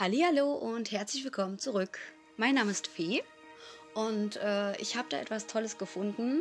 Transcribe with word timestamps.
Hallo 0.00 0.54
und 0.54 0.92
herzlich 0.92 1.24
willkommen 1.24 1.58
zurück. 1.58 1.98
Mein 2.38 2.54
Name 2.54 2.70
ist 2.70 2.86
Fee 2.86 3.22
und 3.92 4.36
äh, 4.36 4.74
ich 4.80 4.96
habe 4.96 5.08
da 5.10 5.18
etwas 5.18 5.46
Tolles 5.46 5.76
gefunden, 5.76 6.40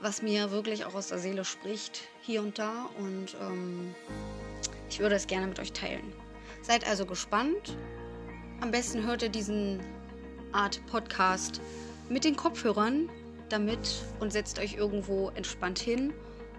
was 0.00 0.22
mir 0.22 0.52
wirklich 0.52 0.84
auch 0.84 0.94
aus 0.94 1.08
der 1.08 1.18
Seele 1.18 1.44
spricht, 1.44 2.02
hier 2.22 2.42
und 2.42 2.60
da 2.60 2.88
und 2.96 3.36
ähm, 3.40 3.92
ich 4.88 5.00
würde 5.00 5.16
es 5.16 5.26
gerne 5.26 5.48
mit 5.48 5.58
euch 5.58 5.72
teilen. 5.72 6.12
Seid 6.62 6.86
also 6.86 7.04
gespannt. 7.04 7.76
Am 8.60 8.70
besten 8.70 9.04
hört 9.04 9.20
ihr 9.20 9.30
diesen 9.30 9.80
Art 10.52 10.80
Podcast 10.86 11.60
mit 12.08 12.22
den 12.22 12.36
Kopfhörern 12.36 13.10
damit 13.48 13.96
und 14.20 14.32
setzt 14.32 14.60
euch 14.60 14.74
irgendwo 14.74 15.30
entspannt 15.30 15.80
hin 15.80 16.14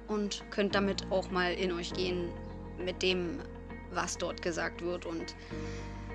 und 0.10 0.44
könnt 0.52 0.76
damit 0.76 1.10
auch 1.10 1.32
mal 1.32 1.54
in 1.54 1.72
euch 1.72 1.94
gehen 1.94 2.30
mit 2.78 3.02
dem, 3.02 3.40
was 3.92 4.18
dort 4.18 4.42
gesagt 4.42 4.82
wird 4.82 5.06
und 5.06 5.34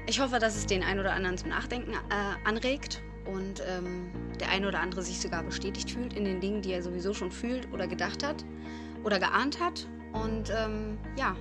ich 0.06 0.20
hoffe, 0.20 0.38
dass 0.38 0.56
es 0.56 0.66
den 0.66 0.82
einen 0.82 1.00
oder 1.00 1.12
anderen 1.12 1.38
zum 1.38 1.50
Nachdenken 1.50 1.92
äh, 1.92 2.48
anregt 2.48 3.02
und 3.24 3.62
ähm, 3.66 4.10
der 4.40 4.50
eine 4.50 4.68
oder 4.68 4.80
andere 4.80 5.02
sich 5.02 5.20
sogar 5.20 5.42
bestätigt 5.42 5.90
fühlt 5.90 6.12
in 6.12 6.24
den 6.24 6.40
Dingen, 6.40 6.62
die 6.62 6.72
er 6.72 6.82
sowieso 6.82 7.14
schon 7.14 7.30
fühlt 7.30 7.72
oder 7.72 7.86
gedacht 7.86 8.26
hat 8.26 8.44
oder 9.04 9.18
geahnt 9.18 9.60
hat. 9.60 9.86
Und 10.12 10.50
ähm, 10.50 10.98
ja, 11.16 11.36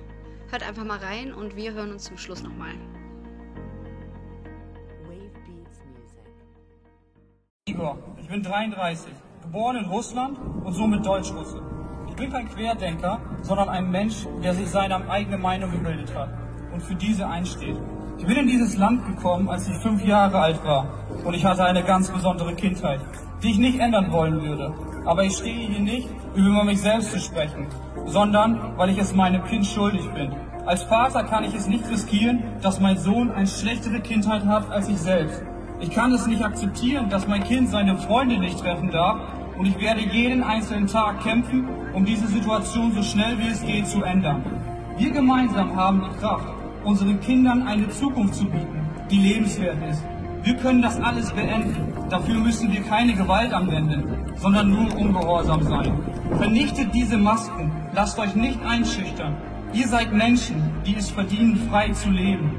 hört 0.50 0.66
einfach 0.66 0.84
mal 0.84 0.98
rein 0.98 1.34
und 1.34 1.56
wir 1.56 1.72
hören 1.72 1.92
uns 1.92 2.04
zum 2.04 2.16
Schluss 2.16 2.42
nochmal. 2.42 2.74
Igor, 7.68 7.96
ich 8.20 8.28
bin 8.28 8.42
33, 8.42 9.12
geboren 9.42 9.76
in 9.76 9.84
Russland 9.84 10.38
und 10.64 10.72
somit 10.72 11.06
Deutschrusse. 11.06 11.62
Ich 12.08 12.16
bin 12.16 12.30
kein 12.30 12.48
Querdenker, 12.48 13.20
sondern 13.42 13.68
ein 13.68 13.90
Mensch, 13.90 14.26
der 14.42 14.52
sich 14.54 14.68
seine 14.68 15.08
eigene 15.08 15.38
Meinung 15.38 15.70
gebildet 15.70 16.14
hat 16.14 16.30
und 16.72 16.82
für 16.82 16.94
diese 16.94 17.26
einsteht. 17.26 17.78
Ich 18.22 18.28
bin 18.28 18.36
in 18.36 18.46
dieses 18.46 18.76
Land 18.76 19.04
gekommen, 19.04 19.48
als 19.48 19.66
ich 19.66 19.74
fünf 19.78 20.04
Jahre 20.04 20.38
alt 20.38 20.64
war 20.64 20.86
und 21.24 21.34
ich 21.34 21.44
hatte 21.44 21.64
eine 21.64 21.82
ganz 21.82 22.08
besondere 22.08 22.54
Kindheit, 22.54 23.00
die 23.42 23.50
ich 23.50 23.58
nicht 23.58 23.80
ändern 23.80 24.12
wollen 24.12 24.40
würde. 24.40 24.72
Aber 25.04 25.24
ich 25.24 25.32
stehe 25.32 25.66
hier 25.66 25.80
nicht, 25.80 26.08
um 26.32 26.46
über 26.46 26.62
mich 26.62 26.80
selbst 26.80 27.10
zu 27.10 27.18
sprechen, 27.18 27.66
sondern 28.06 28.78
weil 28.78 28.90
ich 28.90 28.98
es 28.98 29.12
meinem 29.12 29.42
Kind 29.46 29.66
schuldig 29.66 30.08
bin. 30.14 30.30
Als 30.66 30.84
Vater 30.84 31.24
kann 31.24 31.42
ich 31.42 31.52
es 31.52 31.66
nicht 31.66 31.90
riskieren, 31.90 32.44
dass 32.62 32.78
mein 32.78 32.96
Sohn 32.96 33.32
eine 33.32 33.48
schlechtere 33.48 33.98
Kindheit 33.98 34.46
hat 34.46 34.70
als 34.70 34.88
ich 34.88 34.98
selbst. 34.98 35.42
Ich 35.80 35.90
kann 35.90 36.12
es 36.12 36.24
nicht 36.28 36.44
akzeptieren, 36.44 37.08
dass 37.08 37.26
mein 37.26 37.42
Kind 37.42 37.70
seine 37.70 37.98
Freunde 37.98 38.38
nicht 38.38 38.60
treffen 38.60 38.92
darf 38.92 39.18
und 39.58 39.66
ich 39.66 39.80
werde 39.80 40.00
jeden 40.00 40.44
einzelnen 40.44 40.86
Tag 40.86 41.24
kämpfen, 41.24 41.66
um 41.92 42.04
diese 42.04 42.28
Situation 42.28 42.92
so 42.92 43.02
schnell 43.02 43.36
wie 43.40 43.48
es 43.48 43.66
geht 43.66 43.88
zu 43.88 44.04
ändern. 44.04 44.44
Wir 44.96 45.10
gemeinsam 45.10 45.74
haben 45.74 46.04
die 46.08 46.18
Kraft, 46.20 46.61
unseren 46.84 47.20
Kindern 47.20 47.66
eine 47.66 47.88
Zukunft 47.88 48.34
zu 48.34 48.44
bieten, 48.44 48.86
die 49.10 49.18
lebenswert 49.18 49.78
ist. 49.88 50.02
Wir 50.42 50.56
können 50.56 50.82
das 50.82 51.00
alles 51.00 51.32
beenden. 51.32 51.92
Dafür 52.10 52.34
müssen 52.34 52.72
wir 52.72 52.82
keine 52.82 53.14
Gewalt 53.14 53.52
anwenden, 53.52 54.04
sondern 54.36 54.70
nur 54.70 54.96
ungehorsam 54.96 55.62
sein. 55.62 55.92
Vernichtet 56.36 56.92
diese 56.92 57.16
Masken. 57.16 57.70
Lasst 57.94 58.18
euch 58.18 58.34
nicht 58.34 58.58
einschüchtern. 58.64 59.36
Ihr 59.72 59.86
seid 59.86 60.12
Menschen, 60.12 60.62
die 60.84 60.96
es 60.96 61.10
verdienen, 61.10 61.56
frei 61.70 61.90
zu 61.90 62.10
leben. 62.10 62.58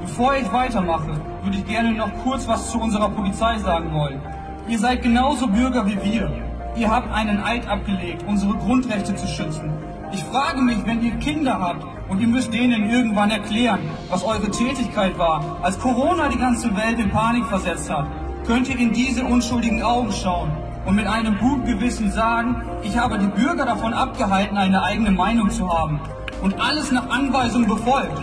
Bevor 0.00 0.34
ich 0.36 0.50
weitermache, 0.52 1.20
würde 1.42 1.58
ich 1.58 1.66
gerne 1.66 1.92
noch 1.92 2.10
kurz 2.24 2.48
was 2.48 2.70
zu 2.70 2.80
unserer 2.80 3.10
Polizei 3.10 3.58
sagen 3.58 3.92
wollen. 3.92 4.20
Ihr 4.68 4.78
seid 4.78 5.02
genauso 5.02 5.48
Bürger 5.48 5.86
wie 5.86 6.02
wir. 6.02 6.32
Ihr 6.76 6.90
habt 6.90 7.12
einen 7.12 7.42
Eid 7.42 7.68
abgelegt, 7.68 8.24
unsere 8.26 8.54
Grundrechte 8.54 9.14
zu 9.14 9.26
schützen. 9.26 9.70
Ich 10.12 10.22
frage 10.24 10.62
mich, 10.62 10.78
wenn 10.86 11.02
ihr 11.02 11.12
Kinder 11.16 11.58
habt 11.60 11.84
und 12.08 12.20
ihr 12.20 12.28
müsst 12.28 12.52
denen 12.52 12.90
irgendwann 12.90 13.30
erklären, 13.30 13.80
was 14.08 14.24
eure 14.24 14.50
Tätigkeit 14.50 15.18
war, 15.18 15.58
als 15.62 15.78
Corona 15.78 16.28
die 16.28 16.38
ganze 16.38 16.74
Welt 16.76 16.98
in 16.98 17.10
Panik 17.10 17.46
versetzt 17.46 17.90
hat, 17.90 18.06
könnt 18.46 18.68
ihr 18.68 18.78
in 18.78 18.92
diese 18.92 19.24
unschuldigen 19.24 19.82
Augen 19.82 20.10
schauen 20.12 20.50
und 20.86 20.94
mit 20.94 21.06
einem 21.06 21.36
guten 21.38 21.66
Gewissen 21.66 22.10
sagen, 22.10 22.62
ich 22.82 22.96
habe 22.96 23.18
die 23.18 23.26
Bürger 23.26 23.66
davon 23.66 23.92
abgehalten, 23.92 24.56
eine 24.56 24.82
eigene 24.82 25.10
Meinung 25.10 25.50
zu 25.50 25.68
haben. 25.68 26.00
Und 26.40 26.58
alles 26.60 26.92
nach 26.92 27.10
Anweisung 27.10 27.66
befolgt. 27.66 28.16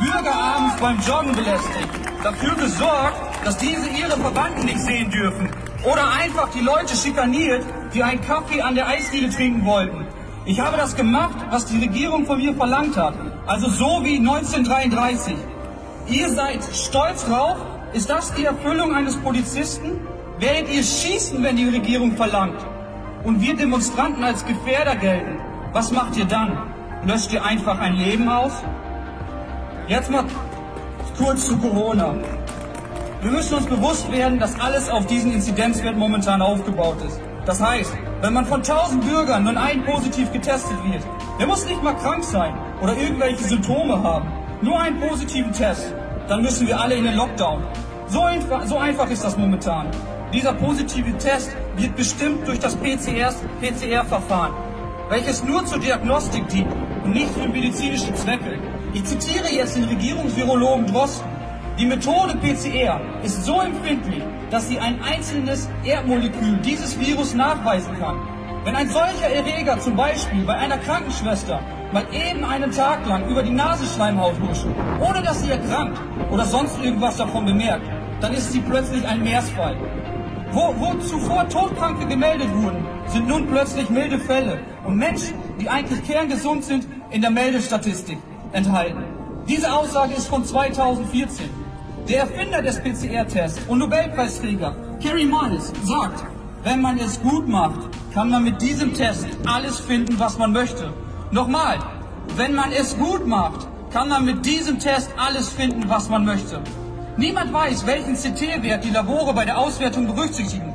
Bürger 0.00 0.34
abends 0.34 0.76
beim 0.80 0.98
Joggen 1.00 1.32
belästigt, 1.32 1.88
dafür 2.22 2.54
gesorgt, 2.56 3.16
dass 3.44 3.56
diese 3.56 3.88
ihre 3.88 4.18
Verwandten 4.18 4.66
nicht 4.66 4.80
sehen 4.80 5.10
dürfen. 5.10 5.48
Oder 5.84 6.12
einfach 6.12 6.50
die 6.50 6.60
Leute 6.60 6.94
schikaniert, 6.96 7.64
die 7.94 8.02
einen 8.02 8.20
Kaffee 8.20 8.60
an 8.60 8.74
der 8.74 8.88
Eisdiele 8.88 9.30
trinken 9.30 9.64
wollten 9.64 10.06
ich 10.44 10.58
habe 10.60 10.76
das 10.76 10.96
gemacht, 10.96 11.36
was 11.50 11.66
die 11.66 11.78
Regierung 11.78 12.26
von 12.26 12.38
mir 12.38 12.54
verlangt 12.54 12.96
hat. 12.96 13.14
Also 13.46 13.68
so 13.68 14.00
wie 14.02 14.18
1933. 14.18 15.36
Ihr 16.08 16.28
seid 16.30 16.64
stolz 16.74 17.24
drauf? 17.26 17.56
Ist 17.92 18.10
das 18.10 18.34
die 18.34 18.44
Erfüllung 18.44 18.94
eines 18.94 19.16
Polizisten? 19.16 20.00
Werdet 20.38 20.72
ihr 20.72 20.82
schießen, 20.82 21.42
wenn 21.42 21.56
die 21.56 21.68
Regierung 21.68 22.16
verlangt? 22.16 22.58
Und 23.22 23.40
wir 23.40 23.54
Demonstranten 23.54 24.24
als 24.24 24.44
Gefährder 24.44 24.96
gelten. 24.96 25.38
Was 25.72 25.92
macht 25.92 26.16
ihr 26.16 26.24
dann? 26.24 26.58
Löscht 27.06 27.32
ihr 27.32 27.44
einfach 27.44 27.78
ein 27.78 27.94
Leben 27.94 28.28
aus? 28.28 28.52
Jetzt 29.86 30.10
mal 30.10 30.24
kurz 31.16 31.46
zu 31.46 31.56
Corona. 31.58 32.14
Wir 33.22 33.30
müssen 33.30 33.54
uns 33.54 33.66
bewusst 33.66 34.10
werden, 34.10 34.40
dass 34.40 34.58
alles 34.58 34.90
auf 34.90 35.06
diesen 35.06 35.32
Inzidenzwert 35.32 35.96
momentan 35.96 36.42
aufgebaut 36.42 36.96
ist. 37.06 37.20
Das 37.46 37.62
heißt, 37.62 37.92
wenn 38.22 38.34
man 38.34 38.46
von 38.46 38.60
1000 38.60 39.04
Bürgern 39.04 39.42
nur 39.42 39.56
ein 39.60 39.84
positiv 39.84 40.32
getestet 40.32 40.76
wird, 40.84 41.02
der 41.40 41.46
muss 41.48 41.66
nicht 41.66 41.82
mal 41.82 41.94
krank 41.94 42.22
sein 42.22 42.54
oder 42.80 42.96
irgendwelche 42.96 43.42
Symptome 43.42 44.00
haben, 44.00 44.28
nur 44.62 44.78
einen 44.78 45.00
positiven 45.00 45.52
Test, 45.52 45.92
dann 46.28 46.42
müssen 46.42 46.68
wir 46.68 46.80
alle 46.80 46.94
in 46.94 47.02
den 47.02 47.16
Lockdown. 47.16 47.64
So 48.06 48.22
einfach, 48.22 48.64
so 48.66 48.76
einfach 48.76 49.10
ist 49.10 49.24
das 49.24 49.36
momentan. 49.36 49.88
Dieser 50.32 50.52
positive 50.52 51.18
Test 51.18 51.50
wird 51.76 51.96
bestimmt 51.96 52.46
durch 52.46 52.60
das 52.60 52.76
PCR-Verfahren, 52.76 54.52
welches 55.08 55.42
nur 55.42 55.66
zur 55.66 55.80
Diagnostik 55.80 56.46
dient 56.48 56.72
und 57.02 57.14
nicht 57.14 57.30
für 57.30 57.48
medizinische 57.48 58.14
Zwecke. 58.14 58.56
Ich 58.94 59.04
zitiere 59.04 59.48
jetzt 59.50 59.76
den 59.76 59.84
Regierungsvirologen 59.84 60.86
Drosten. 60.86 61.31
Die 61.78 61.86
Methode 61.86 62.36
PCR 62.36 63.00
ist 63.22 63.44
so 63.44 63.62
empfindlich, 63.62 64.22
dass 64.50 64.68
sie 64.68 64.78
ein 64.78 65.02
einzelnes 65.02 65.70
Erdmolekül 65.84 66.58
dieses 66.58 67.00
Virus 67.00 67.34
nachweisen 67.34 67.98
kann. 67.98 68.16
Wenn 68.64 68.76
ein 68.76 68.90
solcher 68.90 69.28
Erreger 69.34 69.80
zum 69.80 69.96
Beispiel 69.96 70.44
bei 70.44 70.54
einer 70.54 70.76
Krankenschwester 70.76 71.60
mal 71.90 72.04
eben 72.12 72.44
einen 72.44 72.70
Tag 72.72 73.06
lang 73.06 73.26
über 73.26 73.42
die 73.42 73.50
Nasenschleimhaut 73.50 74.34
huscht, 74.40 74.66
ohne 75.00 75.22
dass 75.22 75.42
sie 75.42 75.50
erkrankt 75.50 75.98
oder 76.30 76.44
sonst 76.44 76.78
irgendwas 76.82 77.16
davon 77.16 77.46
bemerkt, 77.46 77.86
dann 78.20 78.34
ist 78.34 78.52
sie 78.52 78.60
plötzlich 78.60 79.06
ein 79.08 79.22
Mehrsfall. 79.22 79.76
Wo, 80.52 80.74
wo 80.78 80.92
zuvor 80.98 81.48
Todkranke 81.48 82.06
gemeldet 82.06 82.54
wurden, 82.54 82.84
sind 83.06 83.28
nun 83.28 83.46
plötzlich 83.46 83.88
milde 83.88 84.18
Fälle 84.18 84.60
und 84.84 84.96
Menschen, 84.96 85.34
die 85.58 85.70
eigentlich 85.70 86.06
kerngesund 86.06 86.64
sind, 86.64 86.86
in 87.10 87.22
der 87.22 87.30
Meldestatistik 87.30 88.18
enthalten. 88.52 89.04
Diese 89.48 89.72
Aussage 89.72 90.12
ist 90.12 90.28
von 90.28 90.44
2014. 90.44 91.61
Der 92.08 92.22
Erfinder 92.22 92.60
des 92.60 92.80
PCR-Tests 92.80 93.60
und 93.68 93.78
Nobelpreisträger 93.78 94.74
Kerry 95.00 95.24
Miles 95.24 95.72
sagt, 95.84 96.24
wenn 96.64 96.82
man 96.82 96.98
es 96.98 97.20
gut 97.22 97.46
macht, 97.46 97.78
kann 98.12 98.28
man 98.28 98.42
mit 98.42 98.60
diesem 98.60 98.92
Test 98.92 99.24
alles 99.46 99.78
finden, 99.78 100.18
was 100.18 100.36
man 100.36 100.52
möchte. 100.52 100.92
Nochmal, 101.30 101.78
wenn 102.36 102.56
man 102.56 102.72
es 102.72 102.98
gut 102.98 103.24
macht, 103.26 103.68
kann 103.92 104.08
man 104.08 104.24
mit 104.24 104.44
diesem 104.44 104.80
Test 104.80 105.10
alles 105.16 105.48
finden, 105.48 105.88
was 105.88 106.08
man 106.08 106.24
möchte. 106.24 106.60
Niemand 107.16 107.52
weiß, 107.52 107.86
welchen 107.86 108.16
CT-Wert 108.16 108.84
die 108.84 108.90
Labore 108.90 109.32
bei 109.32 109.44
der 109.44 109.58
Auswertung 109.58 110.08
berücksichtigen. 110.08 110.74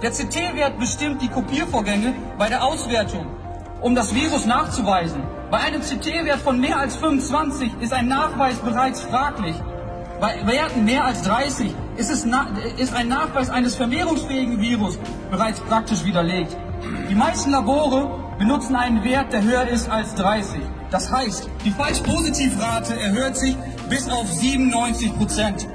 Der 0.00 0.12
CT-Wert 0.12 0.78
bestimmt 0.78 1.20
die 1.20 1.28
Kopiervorgänge 1.28 2.14
bei 2.38 2.48
der 2.48 2.64
Auswertung, 2.64 3.26
um 3.80 3.96
das 3.96 4.14
Virus 4.14 4.46
nachzuweisen. 4.46 5.22
Bei 5.50 5.58
einem 5.58 5.80
CT-Wert 5.80 6.40
von 6.40 6.60
mehr 6.60 6.78
als 6.78 6.94
25 6.96 7.72
ist 7.80 7.92
ein 7.92 8.06
Nachweis 8.06 8.58
bereits 8.58 9.00
fraglich. 9.00 9.56
Bei 10.20 10.44
Werten 10.44 10.84
mehr 10.84 11.04
als 11.04 11.22
30 11.22 11.72
ist, 11.96 12.10
es 12.10 12.24
ist 12.24 12.92
ein 12.94 13.08
Nachweis 13.08 13.50
eines 13.50 13.76
vermehrungsfähigen 13.76 14.60
Virus 14.60 14.98
bereits 15.30 15.60
praktisch 15.60 16.04
widerlegt. 16.04 16.56
Die 17.08 17.14
meisten 17.14 17.52
Labore 17.52 18.10
benutzen 18.36 18.74
einen 18.74 19.04
Wert, 19.04 19.32
der 19.32 19.44
höher 19.44 19.68
ist 19.68 19.88
als 19.88 20.16
30. 20.16 20.60
Das 20.90 21.12
heißt, 21.12 21.48
die 21.64 21.70
Falsch-Positiv-Rate 21.70 22.98
erhöht 22.98 23.36
sich 23.36 23.56
bis 23.88 24.08
auf 24.08 24.26
97 24.32 25.16
Prozent. 25.16 25.68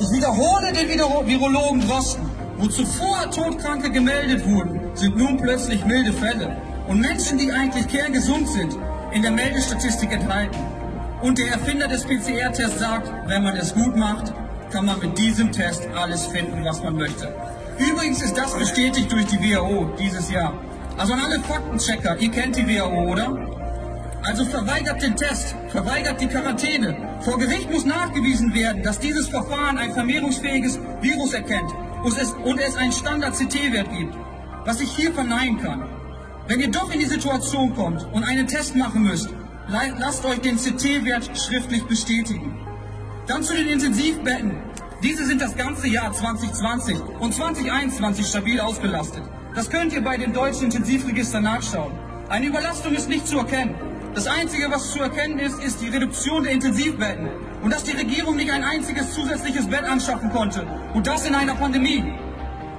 Ich 0.00 0.10
wiederhole 0.10 0.72
den 0.72 0.88
Virologen 0.88 1.86
Drosten. 1.86 2.30
Wo 2.56 2.66
zuvor 2.68 3.30
Todkranke 3.30 3.90
gemeldet 3.90 4.48
wurden, 4.48 4.80
sind 4.94 5.16
nun 5.16 5.36
plötzlich 5.36 5.84
milde 5.84 6.12
Fälle. 6.12 6.56
Und 6.88 7.00
Menschen, 7.00 7.36
die 7.36 7.52
eigentlich 7.52 7.88
kerngesund 7.88 8.48
sind, 8.48 8.76
in 9.12 9.22
der 9.22 9.32
Meldestatistik 9.32 10.12
enthalten. 10.12 10.56
Und 11.24 11.38
der 11.38 11.52
Erfinder 11.52 11.88
des 11.88 12.04
PCR-Tests 12.04 12.80
sagt, 12.80 13.10
wenn 13.28 13.44
man 13.44 13.56
es 13.56 13.72
gut 13.72 13.96
macht, 13.96 14.34
kann 14.70 14.84
man 14.84 14.98
mit 14.98 15.16
diesem 15.16 15.50
Test 15.50 15.88
alles 15.96 16.26
finden, 16.26 16.62
was 16.66 16.82
man 16.82 16.96
möchte. 16.96 17.34
Übrigens 17.78 18.20
ist 18.20 18.36
das 18.36 18.54
bestätigt 18.54 19.10
durch 19.10 19.24
die 19.24 19.38
WHO 19.38 19.90
dieses 19.98 20.30
Jahr. 20.30 20.52
Also 20.98 21.14
an 21.14 21.20
alle 21.20 21.40
Faktenchecker, 21.40 22.18
ihr 22.18 22.30
kennt 22.30 22.56
die 22.56 22.68
WHO, 22.68 23.10
oder? 23.10 23.38
Also 24.22 24.44
verweigert 24.44 25.00
den 25.00 25.16
Test, 25.16 25.56
verweigert 25.68 26.20
die 26.20 26.26
Quarantäne, 26.26 26.94
Vor 27.22 27.38
Gericht 27.38 27.70
muss 27.70 27.86
nachgewiesen 27.86 28.52
werden, 28.52 28.82
dass 28.82 28.98
dieses 28.98 29.26
Verfahren 29.28 29.78
ein 29.78 29.94
vermehrungsfähiges 29.94 30.78
Virus 31.00 31.32
erkennt 31.32 31.72
und 32.02 32.18
es, 32.18 32.32
und 32.44 32.60
es 32.60 32.76
einen 32.76 32.92
Standard-CT-Wert 32.92 33.88
gibt, 33.96 34.14
was 34.66 34.82
ich 34.82 34.90
hier 34.90 35.14
verneinen 35.14 35.58
kann. 35.58 35.84
Wenn 36.48 36.60
ihr 36.60 36.70
doch 36.70 36.92
in 36.92 37.00
die 37.00 37.06
Situation 37.06 37.74
kommt 37.74 38.06
und 38.12 38.24
einen 38.24 38.46
Test 38.46 38.76
machen 38.76 39.04
müsst, 39.04 39.30
lasst 39.68 40.24
euch 40.24 40.40
den 40.40 40.56
CT-Wert 40.56 41.30
schriftlich 41.38 41.84
bestätigen. 41.84 42.58
Dann 43.26 43.42
zu 43.42 43.54
den 43.54 43.68
Intensivbetten. 43.68 44.58
Diese 45.02 45.24
sind 45.24 45.40
das 45.40 45.56
ganze 45.56 45.88
Jahr 45.88 46.12
2020 46.12 46.98
und 47.20 47.34
2021 47.34 48.26
stabil 48.26 48.60
ausgelastet. 48.60 49.22
Das 49.54 49.70
könnt 49.70 49.92
ihr 49.92 50.02
bei 50.02 50.16
dem 50.16 50.32
deutschen 50.32 50.64
Intensivregister 50.64 51.40
nachschauen. 51.40 51.92
Eine 52.28 52.46
Überlastung 52.46 52.94
ist 52.94 53.08
nicht 53.08 53.26
zu 53.26 53.38
erkennen. 53.38 53.74
Das 54.14 54.26
Einzige, 54.26 54.70
was 54.70 54.92
zu 54.92 55.00
erkennen 55.00 55.38
ist, 55.38 55.62
ist 55.62 55.80
die 55.80 55.88
Reduktion 55.88 56.44
der 56.44 56.52
Intensivbetten 56.52 57.28
und 57.62 57.72
dass 57.72 57.84
die 57.84 57.96
Regierung 57.96 58.36
nicht 58.36 58.50
ein 58.50 58.62
einziges 58.62 59.12
zusätzliches 59.12 59.66
Bett 59.66 59.84
anschaffen 59.84 60.30
konnte 60.30 60.66
und 60.94 61.06
das 61.06 61.26
in 61.26 61.34
einer 61.34 61.54
Pandemie. 61.54 62.04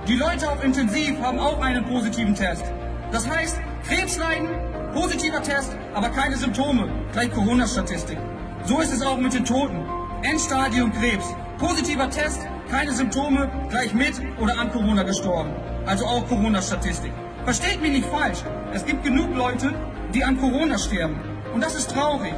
Die 0.08 0.16
Leute 0.16 0.50
auf 0.50 0.64
Intensiv 0.64 1.20
haben 1.22 1.40
auch 1.40 1.60
einen 1.62 1.84
positiven 1.86 2.36
Test. 2.36 2.64
Das 3.12 3.28
heißt, 3.30 3.58
Krebsleiden, 3.88 4.50
positiver 4.96 5.44
Test, 5.44 5.76
aber 5.94 6.10
keine 6.10 6.38
Symptome, 6.38 6.88
gleich 7.12 7.30
Corona-Statistik. 7.32 8.18
So 8.64 8.80
ist 8.80 8.94
es 8.94 9.02
auch 9.02 9.18
mit 9.18 9.34
den 9.34 9.44
Toten. 9.44 9.86
Endstadium 10.24 10.92
Krebs, 10.94 11.26
positiver 11.58 12.10
Test, 12.10 12.40
keine 12.72 12.94
Symptome, 12.94 13.50
gleich 13.70 13.94
mit 13.94 14.14
oder 14.40 14.58
an 14.58 14.72
Corona 14.72 15.04
gestorben. 15.04 15.52
Also 15.86 16.06
auch 16.06 16.26
Corona-Statistik. 16.30 17.12
Versteht 17.44 17.82
mich 17.82 17.92
nicht 17.92 18.06
falsch, 18.08 18.40
es 18.74 18.86
gibt 18.86 19.04
genug 19.04 19.36
Leute, 19.36 19.74
die 20.14 20.24
an 20.24 20.40
Corona 20.40 20.78
sterben. 20.78 21.20
Und 21.54 21.62
das 21.62 21.76
ist 21.76 21.92
traurig. 21.92 22.34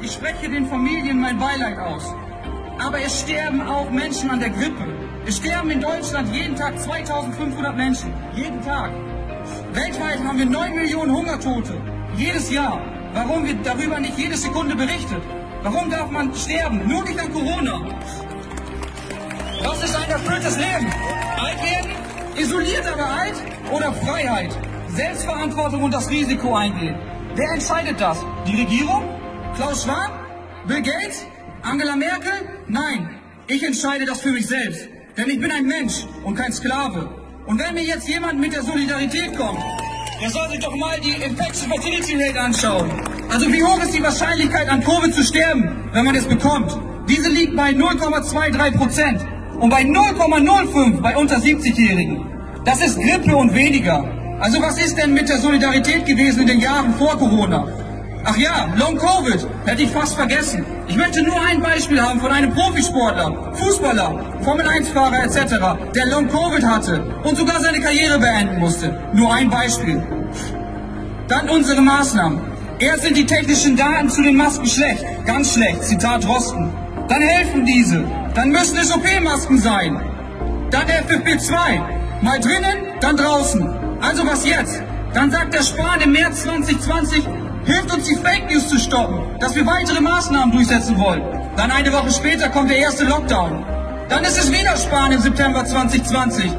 Ich 0.00 0.12
spreche 0.12 0.48
den 0.48 0.66
Familien 0.66 1.20
mein 1.20 1.38
Beileid 1.38 1.78
aus. 1.78 2.14
Aber 2.78 3.00
es 3.00 3.20
sterben 3.20 3.60
auch 3.60 3.90
Menschen 3.90 4.30
an 4.30 4.40
der 4.40 4.50
Grippe. 4.50 4.86
Es 5.26 5.36
sterben 5.36 5.70
in 5.70 5.82
Deutschland 5.82 6.34
jeden 6.34 6.56
Tag 6.56 6.78
2500 6.80 7.76
Menschen. 7.76 8.14
Jeden 8.34 8.62
Tag. 8.62 8.92
Weltweit 9.74 10.24
haben 10.24 10.38
wir 10.38 10.46
9 10.46 10.74
Millionen 10.74 11.14
Hungertote. 11.14 11.97
Jedes 12.18 12.50
Jahr. 12.50 12.80
Warum 13.14 13.46
wird 13.46 13.64
darüber 13.64 14.00
nicht 14.00 14.18
jede 14.18 14.36
Sekunde 14.36 14.74
berichtet? 14.74 15.22
Warum 15.62 15.88
darf 15.88 16.10
man 16.10 16.34
sterben? 16.34 16.84
Nur 16.88 17.04
nicht 17.04 17.20
an 17.20 17.32
Corona. 17.32 17.80
Was 19.62 19.84
ist 19.84 19.94
ein 19.94 20.10
erfülltes 20.10 20.56
Leben? 20.56 20.92
Alt 21.38 21.62
werden? 21.62 21.92
Isoliert 22.36 22.84
aber? 22.92 23.08
Oder 23.70 23.92
Freiheit? 23.92 24.50
Selbstverantwortung 24.88 25.84
und 25.84 25.94
das 25.94 26.10
Risiko 26.10 26.56
eingehen. 26.56 26.96
Wer 27.36 27.52
entscheidet 27.52 28.00
das? 28.00 28.18
Die 28.48 28.56
Regierung? 28.62 29.04
Klaus 29.54 29.84
Schwab? 29.84 30.10
Bill 30.66 30.82
Gates? 30.82 31.24
Angela 31.62 31.94
Merkel? 31.94 32.32
Nein, 32.66 33.10
ich 33.46 33.62
entscheide 33.62 34.06
das 34.06 34.22
für 34.22 34.32
mich 34.32 34.48
selbst. 34.48 34.88
Denn 35.16 35.30
ich 35.30 35.40
bin 35.40 35.52
ein 35.52 35.66
Mensch 35.66 36.04
und 36.24 36.34
kein 36.34 36.52
Sklave. 36.52 37.10
Und 37.46 37.60
wenn 37.60 37.74
mir 37.74 37.84
jetzt 37.84 38.08
jemand 38.08 38.40
mit 38.40 38.52
der 38.54 38.62
Solidarität 38.62 39.36
kommt, 39.36 39.62
der 40.20 40.30
soll 40.30 40.48
sich 40.50 40.58
doch 40.60 40.74
mal 40.74 40.98
die 41.00 41.10
Infection 41.10 41.70
Fertility 41.70 42.16
Rate 42.16 42.40
anschauen. 42.40 42.90
Also 43.30 43.52
wie 43.52 43.62
hoch 43.62 43.80
ist 43.82 43.96
die 43.96 44.02
Wahrscheinlichkeit 44.02 44.68
an 44.68 44.82
Covid 44.82 45.14
zu 45.14 45.22
sterben, 45.22 45.88
wenn 45.92 46.04
man 46.04 46.16
es 46.16 46.24
bekommt? 46.24 46.76
Diese 47.08 47.28
liegt 47.28 47.56
bei 47.56 47.70
0,23 47.70 48.76
Prozent 48.76 49.20
und 49.60 49.70
bei 49.70 49.82
0,05 49.82 51.00
bei 51.00 51.16
unter 51.16 51.36
70-Jährigen. 51.36 52.26
Das 52.64 52.80
ist 52.80 52.98
Grippe 52.98 53.36
und 53.36 53.54
weniger. 53.54 54.04
Also 54.40 54.60
was 54.60 54.78
ist 54.78 54.96
denn 54.98 55.14
mit 55.14 55.28
der 55.28 55.38
Solidarität 55.38 56.04
gewesen 56.06 56.42
in 56.42 56.48
den 56.48 56.60
Jahren 56.60 56.94
vor 56.94 57.16
Corona? 57.18 57.66
Ach 58.30 58.36
ja, 58.36 58.68
Long 58.76 58.98
Covid, 58.98 59.48
hätte 59.64 59.82
ich 59.82 59.90
fast 59.90 60.14
vergessen. 60.14 60.62
Ich 60.86 60.98
möchte 60.98 61.22
nur 61.22 61.40
ein 61.40 61.62
Beispiel 61.62 61.98
haben 61.98 62.20
von 62.20 62.30
einem 62.30 62.52
Profisportler, 62.52 63.54
Fußballer, 63.54 64.42
Formel-1-Fahrer 64.42 65.24
etc., 65.24 65.94
der 65.94 66.06
Long 66.08 66.28
Covid 66.28 66.62
hatte 66.62 67.02
und 67.24 67.38
sogar 67.38 67.58
seine 67.58 67.80
Karriere 67.80 68.18
beenden 68.18 68.58
musste. 68.58 68.94
Nur 69.14 69.32
ein 69.32 69.48
Beispiel. 69.48 70.02
Dann 71.26 71.48
unsere 71.48 71.80
Maßnahmen. 71.80 72.38
Erst 72.80 73.04
sind 73.04 73.16
die 73.16 73.24
technischen 73.24 73.76
Daten 73.76 74.10
zu 74.10 74.20
den 74.20 74.36
Masken 74.36 74.66
schlecht, 74.66 75.06
ganz 75.24 75.54
schlecht, 75.54 75.84
Zitat 75.84 76.28
Rosten. 76.28 76.70
Dann 77.08 77.22
helfen 77.22 77.64
diese, 77.64 78.04
dann 78.34 78.50
müssen 78.50 78.76
es 78.76 78.94
OP-Masken 78.94 79.58
sein. 79.58 80.02
Dann 80.70 80.82
FFP2, 80.82 81.54
mal 82.20 82.38
drinnen, 82.38 82.88
dann 83.00 83.16
draußen. 83.16 83.66
Also 84.02 84.26
was 84.26 84.46
jetzt? 84.46 84.82
Dann 85.14 85.30
sagt 85.30 85.54
der 85.54 85.62
Spahn 85.62 86.02
im 86.02 86.12
März 86.12 86.42
2020, 86.42 87.26
hilft 87.68 87.92
uns 87.92 88.08
die 88.08 88.16
Fake 88.16 88.50
News 88.50 88.68
zu 88.68 88.78
stoppen, 88.78 89.20
dass 89.40 89.54
wir 89.54 89.66
weitere 89.66 90.00
Maßnahmen 90.00 90.52
durchsetzen 90.52 90.98
wollen. 90.98 91.22
Dann 91.54 91.70
eine 91.70 91.92
Woche 91.92 92.10
später 92.10 92.48
kommt 92.48 92.70
der 92.70 92.78
erste 92.78 93.04
Lockdown. 93.04 93.62
Dann 94.08 94.24
ist 94.24 94.38
es 94.38 94.50
wieder 94.50 94.74
Spahn 94.76 95.12
im 95.12 95.20
September 95.20 95.64
2020. 95.64 96.50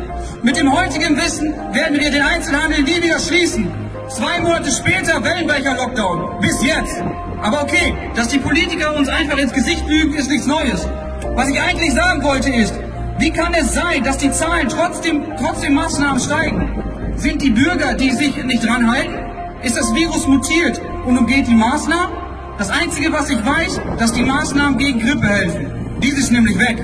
Mit 0.44 0.56
dem 0.56 0.72
heutigen 0.72 1.18
Wissen 1.18 1.56
werden 1.74 2.00
wir 2.00 2.12
den 2.12 2.22
Einzelhandel 2.22 2.84
nie 2.84 3.02
wieder 3.04 3.20
schließen. 3.20 3.72
Zwei 4.08 4.40
Monate 4.40 4.72
später 4.72 5.24
Wellenbrecher 5.24 5.76
Lockdown. 5.76 6.40
Bis 6.42 6.64
jetzt. 6.64 7.02
Aber 7.42 7.64
okay, 7.64 7.96
dass 8.16 8.28
die 8.28 8.38
Politiker 8.38 8.96
uns 8.96 9.10
einfach 9.10 9.38
ins 9.40 9.52
Gesicht 9.52 9.88
lügen, 9.88 10.14
ist 10.14 10.30
nichts 10.30 10.46
Neues. 10.46 10.88
Was 11.36 11.50
ich 11.50 11.60
eigentlich 11.60 11.94
sagen 11.94 12.24
wollte 12.24 12.54
ist, 12.54 12.74
wie 13.18 13.32
kann 13.32 13.54
es 13.56 13.74
sein, 13.74 14.04
dass 14.04 14.18
die 14.18 14.32
Zahlen 14.32 14.70
trotzdem, 14.70 15.24
trotzdem 15.40 15.74
Maßnahmen 15.74 16.20
steigen? 16.20 16.84
Sind 17.16 17.42
die 17.42 17.50
Bürger, 17.50 17.96
die 17.96 18.12
sich 18.12 18.44
nicht 18.44 18.64
dran 18.64 18.92
halten? 18.92 19.16
Ist 19.64 19.76
das 19.76 19.94
Virus 19.94 20.28
mutiert 20.28 20.80
und 21.06 21.18
umgeht 21.18 21.48
die 21.48 21.56
Maßnahmen? 21.56 22.16
Das 22.58 22.70
Einzige, 22.70 23.12
was 23.12 23.30
ich 23.30 23.46
weiß, 23.46 23.80
dass 23.98 24.12
die 24.12 24.24
Maßnahmen 24.24 24.78
gegen 24.78 25.00
Grippe 25.00 25.28
helfen. 25.28 25.98
Dies 26.02 26.18
ist 26.18 26.32
nämlich 26.32 26.58
weg. 26.60 26.78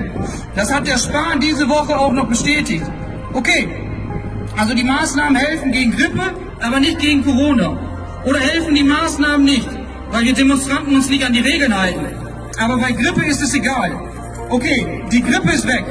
Das 0.56 0.73
hat 0.73 0.88
der 0.88 0.97
Spahn 0.97 1.39
diese 1.39 1.67
Woche 1.69 1.97
auch 1.97 2.12
noch 2.12 2.27
bestätigt. 2.27 2.85
Okay, 3.33 3.67
also 4.57 4.73
die 4.73 4.83
Maßnahmen 4.83 5.35
helfen 5.35 5.71
gegen 5.71 5.91
Grippe, 5.91 6.33
aber 6.62 6.79
nicht 6.79 7.00
gegen 7.00 7.23
Corona. 7.23 7.77
Oder 8.25 8.39
helfen 8.39 8.73
die 8.73 8.83
Maßnahmen 8.83 9.45
nicht, 9.45 9.67
weil 10.12 10.23
wir 10.23 10.33
Demonstranten 10.33 10.95
uns 10.95 11.09
nicht 11.09 11.25
an 11.25 11.33
die 11.33 11.41
Regeln 11.41 11.77
halten. 11.77 12.06
Aber 12.57 12.77
bei 12.77 12.91
Grippe 12.91 13.25
ist 13.25 13.41
es 13.41 13.53
egal. 13.53 13.91
Okay, 14.50 15.03
die 15.12 15.21
Grippe 15.21 15.51
ist 15.51 15.67
weg. 15.67 15.85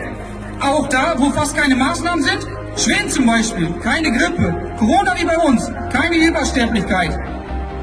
Auch 0.60 0.88
da, 0.88 1.14
wo 1.18 1.30
fast 1.30 1.56
keine 1.56 1.76
Maßnahmen 1.76 2.24
sind, 2.24 2.46
Schweden 2.76 3.10
zum 3.10 3.26
Beispiel, 3.26 3.68
keine 3.82 4.10
Grippe. 4.10 4.74
Corona 4.78 5.14
wie 5.18 5.24
bei 5.24 5.36
uns, 5.38 5.70
keine 5.92 6.16
Übersterblichkeit. 6.16 7.18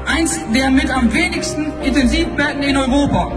Eins 0.06 0.40
der 0.52 0.70
mit 0.70 0.90
am 0.90 1.12
wenigsten 1.12 1.72
Intensivbetten 1.82 2.62
in 2.62 2.76
Europa. 2.76 3.30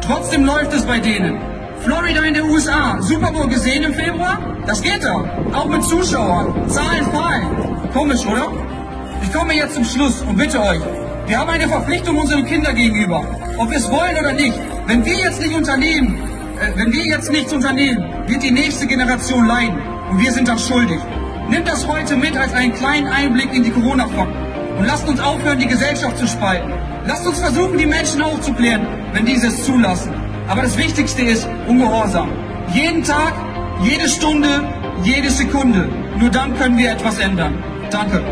Trotzdem 0.00 0.44
läuft 0.44 0.72
es 0.72 0.84
bei 0.84 0.98
denen. 0.98 1.38
Florida 1.80 2.22
in 2.22 2.34
den 2.34 2.44
USA, 2.44 3.00
Super 3.00 3.32
Bowl 3.32 3.48
gesehen 3.48 3.82
im 3.82 3.94
Februar? 3.94 4.38
Das 4.66 4.80
geht 4.80 5.02
da. 5.02 5.24
Auch 5.52 5.66
mit 5.66 5.82
Zuschauern. 5.82 6.68
Zahlen 6.68 7.04
fallen. 7.12 7.90
Komisch, 7.92 8.24
oder? 8.26 8.52
Ich 9.22 9.32
komme 9.32 9.54
jetzt 9.54 9.74
zum 9.74 9.84
Schluss 9.84 10.22
und 10.22 10.36
bitte 10.36 10.60
euch, 10.60 10.80
wir 11.26 11.38
haben 11.38 11.50
eine 11.50 11.68
Verpflichtung 11.68 12.16
unseren 12.16 12.44
Kindern 12.44 12.76
gegenüber. 12.76 13.24
Ob 13.58 13.70
wir 13.70 13.78
es 13.78 13.90
wollen 13.90 14.16
oder 14.18 14.32
nicht. 14.32 14.54
Wenn 14.86 15.04
wir 15.04 15.14
jetzt 15.14 15.40
nicht 15.40 15.54
unternehmen, 15.54 16.22
äh, 16.60 16.78
wenn 16.78 16.92
wir 16.92 17.04
jetzt 17.04 17.30
nichts 17.30 17.52
unternehmen, 17.52 18.04
wird 18.26 18.42
die 18.42 18.50
nächste 18.50 18.86
Generation 18.86 19.46
leiden. 19.46 19.78
Und 20.10 20.20
wir 20.20 20.32
sind 20.32 20.48
das 20.48 20.66
schuldig. 20.66 21.00
Nimmt 21.48 21.68
das 21.68 21.86
heute 21.88 22.16
mit 22.16 22.36
als 22.36 22.52
einen 22.52 22.72
kleinen 22.72 23.08
Einblick 23.08 23.52
in 23.52 23.64
die 23.64 23.70
Corona-Fakten. 23.70 24.43
Und 24.76 24.86
lasst 24.86 25.08
uns 25.08 25.20
aufhören, 25.20 25.58
die 25.58 25.66
Gesellschaft 25.66 26.18
zu 26.18 26.26
spalten. 26.26 26.72
Lasst 27.06 27.26
uns 27.26 27.38
versuchen, 27.38 27.78
die 27.78 27.86
Menschen 27.86 28.22
aufzuklären, 28.22 28.86
wenn 29.12 29.24
diese 29.24 29.48
es 29.48 29.64
zulassen. 29.64 30.12
Aber 30.48 30.62
das 30.62 30.76
Wichtigste 30.76 31.22
ist 31.22 31.48
Ungehorsam. 31.66 32.30
Jeden 32.72 33.02
Tag, 33.02 33.34
jede 33.82 34.08
Stunde, 34.08 34.64
jede 35.02 35.30
Sekunde. 35.30 35.88
Nur 36.18 36.30
dann 36.30 36.56
können 36.56 36.76
wir 36.76 36.90
etwas 36.90 37.18
ändern. 37.18 37.62
Danke. 37.90 38.22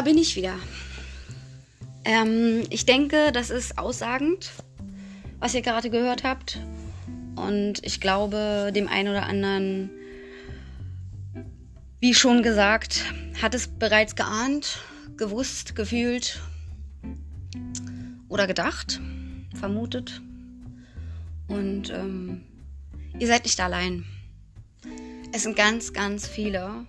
Da 0.00 0.04
bin 0.04 0.16
ich 0.16 0.34
wieder. 0.34 0.58
Ähm, 2.06 2.62
ich 2.70 2.86
denke, 2.86 3.32
das 3.32 3.50
ist 3.50 3.76
aussagend, 3.76 4.50
was 5.40 5.52
ihr 5.52 5.60
gerade 5.60 5.90
gehört 5.90 6.24
habt. 6.24 6.58
Und 7.36 7.84
ich 7.84 8.00
glaube, 8.00 8.72
dem 8.74 8.88
einen 8.88 9.10
oder 9.10 9.24
anderen, 9.24 9.90
wie 12.00 12.14
schon 12.14 12.42
gesagt, 12.42 13.04
hat 13.42 13.54
es 13.54 13.66
bereits 13.68 14.16
geahnt, 14.16 14.78
gewusst, 15.18 15.76
gefühlt 15.76 16.40
oder 18.30 18.46
gedacht, 18.46 19.02
vermutet. 19.54 20.22
Und 21.46 21.90
ähm, 21.90 22.40
ihr 23.18 23.26
seid 23.26 23.44
nicht 23.44 23.60
allein. 23.60 24.06
Es 25.34 25.42
sind 25.42 25.56
ganz, 25.56 25.92
ganz 25.92 26.26
viele, 26.26 26.86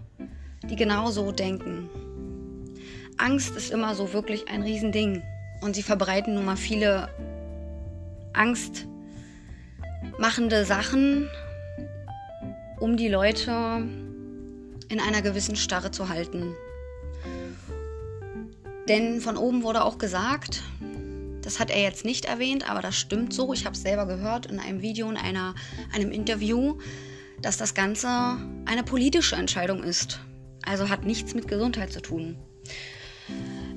die 0.64 0.78
genau 0.78 1.12
so 1.12 1.34
denken 1.34 1.90
Angst 3.18 3.56
ist 3.56 3.72
immer 3.72 3.96
so 3.96 4.14
wirklich 4.14 4.50
ein 4.50 4.64
Riesending. 4.64 5.24
Und 5.62 5.76
sie 5.76 5.84
verbreiten 5.84 6.34
nun 6.34 6.46
mal 6.46 6.58
viele 6.58 7.10
angstmachende 8.34 10.66
Sachen, 10.66 11.30
um 12.80 12.98
die 12.98 13.10
Leute 13.10 13.84
in 14.90 15.00
einer 15.00 15.22
gewissen 15.22 15.56
Starre 15.56 15.92
zu 15.92 16.10
halten. 16.10 16.56
Denn 18.88 19.22
von 19.22 19.38
oben 19.38 19.62
wurde 19.64 19.84
auch 19.84 20.00
gesagt, 20.00 20.64
das 21.44 21.60
hat 21.60 21.70
er 21.70 21.82
jetzt 21.82 22.06
nicht 22.06 22.26
erwähnt, 22.26 22.70
aber 22.70 22.82
das 22.82 22.96
stimmt 22.96 23.34
so. 23.34 23.54
Ich 23.54 23.66
habe 23.66 23.76
es 23.76 23.82
selber 23.82 24.06
gehört 24.06 24.48
in 24.48 24.60
einem 24.60 24.82
Video, 24.82 25.10
in 25.10 25.18
einer, 25.18 25.56
einem 25.94 26.12
Interview, 26.12 26.78
dass 27.42 27.58
das 27.58 27.74
Ganze 27.74 28.08
eine 28.66 28.84
politische 28.84 29.36
Entscheidung 29.36 29.84
ist. 29.84 30.20
Also 30.64 30.90
hat 30.90 31.06
nichts 31.06 31.34
mit 31.34 31.48
Gesundheit 31.48 31.92
zu 31.92 32.02
tun. 32.02 32.38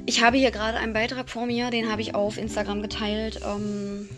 Ich 0.07 0.23
habe 0.23 0.37
hier 0.37 0.51
gerade 0.51 0.77
einen 0.79 0.93
Beitrag 0.93 1.31
vor 1.31 1.47
mir, 1.47 1.71
den 1.71 1.91
habe 1.91 2.03
ich 2.03 2.15
auf 2.15 2.37
Instagram 2.37 2.83
geteilt. 2.83 3.41
Ähm, 3.43 4.09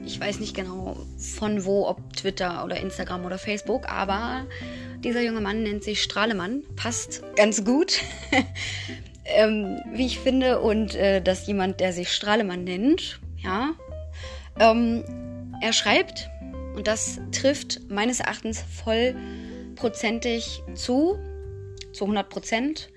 ich 0.00 0.18
weiß 0.18 0.40
nicht 0.40 0.56
genau 0.56 0.96
von 1.18 1.66
wo, 1.66 1.86
ob 1.86 2.14
Twitter 2.14 2.64
oder 2.64 2.78
Instagram 2.78 3.26
oder 3.26 3.36
Facebook, 3.36 3.90
aber 3.90 4.46
dieser 5.04 5.20
junge 5.20 5.42
Mann 5.42 5.62
nennt 5.62 5.84
sich 5.84 6.02
Strahlemann. 6.02 6.62
Passt 6.76 7.22
ganz 7.36 7.62
gut, 7.62 8.00
ähm, 9.26 9.78
wie 9.92 10.06
ich 10.06 10.18
finde. 10.18 10.60
Und 10.60 10.94
äh, 10.94 11.20
dass 11.20 11.46
jemand, 11.46 11.80
der 11.80 11.92
sich 11.92 12.10
Strahlemann 12.10 12.64
nennt, 12.64 13.20
ja, 13.36 13.74
ähm, 14.58 15.04
er 15.60 15.74
schreibt, 15.74 16.30
und 16.74 16.86
das 16.86 17.20
trifft 17.32 17.90
meines 17.90 18.20
Erachtens 18.20 18.64
vollprozentig 18.82 20.62
zu, 20.74 21.18
zu 21.92 22.04
100 22.04 22.30
Prozent, 22.30 22.88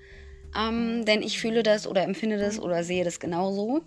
ähm, 0.58 1.04
denn 1.04 1.22
ich 1.22 1.40
fühle 1.40 1.62
das 1.62 1.86
oder 1.86 2.02
empfinde 2.02 2.38
das 2.38 2.60
oder 2.60 2.84
sehe 2.84 3.04
das 3.04 3.20
genauso. 3.20 3.82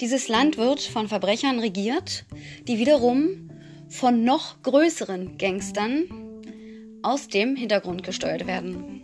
Dieses 0.00 0.28
Land 0.28 0.56
wird 0.56 0.80
von 0.80 1.08
Verbrechern 1.08 1.58
regiert, 1.58 2.24
die 2.66 2.78
wiederum 2.78 3.50
von 3.88 4.24
noch 4.24 4.62
größeren 4.62 5.36
Gangstern 5.36 6.04
aus 7.02 7.28
dem 7.28 7.56
Hintergrund 7.56 8.02
gesteuert 8.02 8.46
werden. 8.46 9.02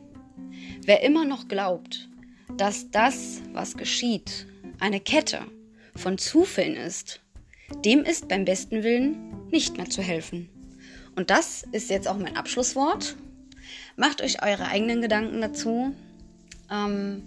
Wer 0.85 1.03
immer 1.03 1.25
noch 1.25 1.49
glaubt, 1.49 2.09
dass 2.57 2.91
das, 2.91 3.43
was 3.53 3.77
geschieht, 3.77 4.47
eine 4.79 5.01
Kette 5.01 5.41
von 5.95 6.19
Zufällen 6.19 6.77
ist, 6.77 7.21
dem 7.85 8.05
ist 8.05 8.29
beim 8.29 8.45
besten 8.45 8.83
Willen 8.83 9.49
nicht 9.51 9.77
mehr 9.77 9.91
zu 9.91 10.03
helfen. 10.03 10.49
Und 11.17 11.31
das 11.31 11.65
ist 11.73 11.91
jetzt 11.91 12.07
auch 12.07 12.19
mein 12.19 12.37
Abschlusswort. 12.37 13.17
Macht 13.97 14.23
euch 14.23 14.43
eure 14.43 14.69
eigenen 14.69 15.01
Gedanken 15.01 15.41
dazu. 15.41 15.95
Ähm, 16.71 17.23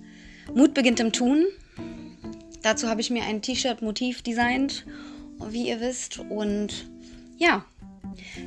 Mut 0.53 0.73
beginnt 0.73 0.99
im 0.99 1.11
Tun. 1.11 1.45
Dazu 2.61 2.87
habe 2.87 3.01
ich 3.01 3.09
mir 3.09 3.23
ein 3.23 3.41
T-Shirt-Motiv 3.41 4.21
designt, 4.21 4.85
wie 5.49 5.69
ihr 5.69 5.79
wisst. 5.79 6.19
Und 6.19 6.87
ja, 7.37 7.65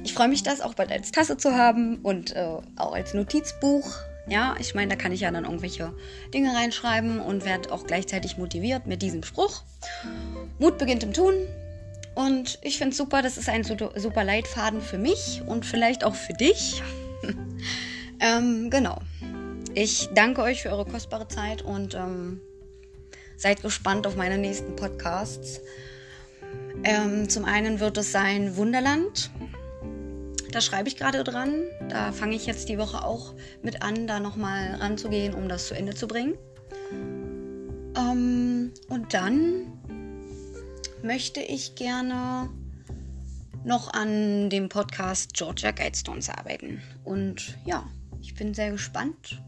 ich 0.04 0.12
freue 0.12 0.28
mich, 0.28 0.42
das 0.42 0.60
auch 0.60 0.74
bald 0.74 0.92
als 0.92 1.12
Tasse 1.12 1.36
zu 1.36 1.56
haben 1.56 1.98
und 2.02 2.34
äh, 2.36 2.58
auch 2.76 2.94
als 2.94 3.14
Notizbuch. 3.14 3.90
Ja, 4.28 4.54
ich 4.60 4.74
meine, 4.74 4.94
da 4.94 4.96
kann 4.96 5.12
ich 5.12 5.20
ja 5.20 5.30
dann 5.30 5.44
irgendwelche 5.44 5.92
Dinge 6.32 6.54
reinschreiben 6.54 7.20
und 7.20 7.44
werde 7.44 7.72
auch 7.72 7.86
gleichzeitig 7.86 8.38
motiviert 8.38 8.86
mit 8.86 9.02
diesem 9.02 9.24
Spruch. 9.24 9.62
Mut 10.58 10.78
beginnt 10.78 11.02
im 11.02 11.12
Tun. 11.12 11.34
Und 12.14 12.58
ich 12.62 12.76
finde 12.76 12.90
es 12.90 12.98
super, 12.98 13.22
das 13.22 13.38
ist 13.38 13.48
ein 13.48 13.64
super 13.64 14.24
Leitfaden 14.24 14.82
für 14.82 14.98
mich 14.98 15.42
und 15.46 15.64
vielleicht 15.64 16.04
auch 16.04 16.14
für 16.14 16.34
dich. 16.34 16.82
ähm, 18.20 18.68
genau. 18.68 19.00
Ich 19.74 20.10
danke 20.12 20.42
euch 20.42 20.62
für 20.62 20.68
eure 20.68 20.84
kostbare 20.84 21.28
Zeit 21.28 21.62
und 21.62 21.94
ähm, 21.94 22.42
seid 23.38 23.62
gespannt 23.62 24.06
auf 24.06 24.16
meine 24.16 24.36
nächsten 24.36 24.76
Podcasts. 24.76 25.62
Ähm, 26.84 27.30
zum 27.30 27.46
einen 27.46 27.80
wird 27.80 27.96
es 27.96 28.12
sein 28.12 28.56
Wunderland. 28.56 29.30
Da 30.50 30.60
schreibe 30.60 30.88
ich 30.88 30.96
gerade 30.96 31.24
dran. 31.24 31.54
Da 31.88 32.12
fange 32.12 32.36
ich 32.36 32.44
jetzt 32.44 32.68
die 32.68 32.76
Woche 32.76 33.02
auch 33.02 33.32
mit 33.62 33.80
an, 33.80 34.06
da 34.06 34.20
nochmal 34.20 34.74
ranzugehen, 34.74 35.32
um 35.32 35.48
das 35.48 35.68
zu 35.68 35.74
Ende 35.74 35.94
zu 35.94 36.06
bringen. 36.06 36.36
Ähm, 37.96 38.72
und 38.90 39.14
dann 39.14 39.72
möchte 41.02 41.40
ich 41.40 41.76
gerne 41.76 42.50
noch 43.64 43.90
an 43.94 44.50
dem 44.50 44.68
Podcast 44.68 45.32
Georgia 45.32 45.70
Guidestones 45.70 46.28
arbeiten. 46.28 46.82
Und 47.04 47.56
ja, 47.64 47.88
ich 48.20 48.34
bin 48.34 48.52
sehr 48.52 48.70
gespannt, 48.70 49.42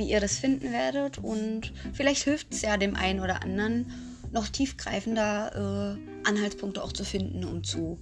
wie 0.00 0.10
ihr 0.10 0.20
das 0.20 0.38
finden 0.38 0.72
werdet. 0.72 1.18
Und 1.18 1.72
vielleicht 1.92 2.24
hilft 2.24 2.52
es 2.52 2.62
ja 2.62 2.76
dem 2.76 2.96
einen 2.96 3.20
oder 3.20 3.42
anderen, 3.42 3.92
noch 4.32 4.48
tiefgreifender 4.48 5.96
äh, 5.96 6.28
Anhaltspunkte 6.28 6.82
auch 6.82 6.92
zu 6.92 7.04
finden 7.04 7.44
und 7.44 7.66
zu 7.66 8.00